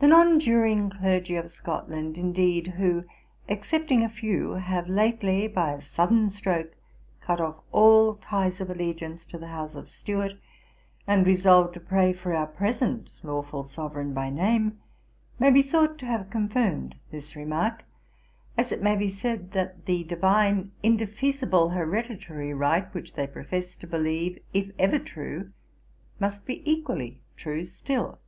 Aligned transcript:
The 0.00 0.08
nonjuring 0.08 0.90
clergy 0.90 1.36
of 1.36 1.52
Scotland, 1.52 2.18
indeed, 2.18 2.66
who, 2.66 3.04
excepting 3.48 4.02
a 4.02 4.08
few, 4.08 4.54
have 4.54 4.88
lately, 4.88 5.46
by 5.46 5.70
a 5.72 5.80
sudden 5.80 6.30
stroke, 6.30 6.72
cut 7.20 7.40
off 7.40 7.62
all 7.70 8.16
ties 8.16 8.60
of 8.60 8.70
allegiance 8.70 9.24
to 9.26 9.38
the 9.38 9.46
house 9.46 9.76
of 9.76 9.88
Stuart, 9.88 10.32
and 11.06 11.24
resolved 11.24 11.74
to 11.74 11.80
pray 11.80 12.12
for 12.12 12.34
our 12.34 12.48
present 12.48 13.12
lawful 13.22 13.62
Sovereign 13.62 14.12
by 14.12 14.30
name, 14.30 14.80
may 15.38 15.52
be 15.52 15.62
thought 15.62 15.96
to 15.98 16.06
have 16.06 16.28
confirmed 16.28 16.96
this 17.12 17.36
remark; 17.36 17.84
as 18.58 18.72
it 18.72 18.82
may 18.82 18.96
be 18.96 19.08
said, 19.08 19.52
that 19.52 19.86
the 19.86 20.02
divine 20.02 20.72
indefeasible 20.82 21.68
hereditary 21.68 22.52
right 22.52 22.92
which 22.92 23.14
they 23.14 23.28
professed 23.28 23.80
to 23.80 23.86
believe, 23.86 24.40
if 24.52 24.72
ever 24.76 24.98
true, 24.98 25.52
must 26.18 26.44
be 26.46 26.68
equally 26.68 27.20
true 27.36 27.64
still. 27.64 28.18